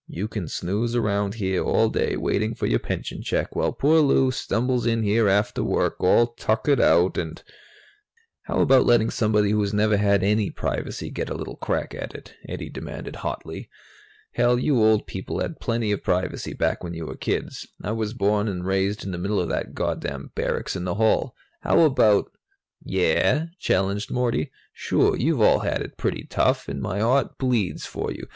[0.07, 4.31] You can snooze around here all day, waiting for your pension check, while poor Lou
[4.31, 7.43] stumbles in here after work, all tuckered out, and"
[8.47, 12.33] "How about letting somebody who's never had any privacy get a little crack at it?"
[12.49, 13.69] Eddie demanded hotly.
[14.31, 17.67] "Hell, you old people had plenty of privacy back when you were kids.
[17.83, 21.35] I was born and raised in the middle of that goddamn barracks in the hall!
[21.59, 22.31] How about"
[22.83, 24.49] "Yeah?" challenged Morty.
[24.73, 28.25] "Sure, you've all had it pretty tough, and my heart bleeds for you.